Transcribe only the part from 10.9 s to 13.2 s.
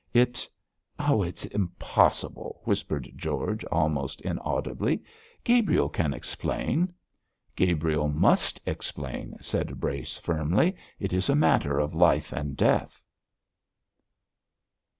'it is a matter of life and death!'